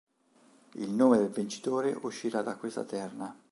[0.77, 3.39] Il nome del vincitore uscirà da questa terna.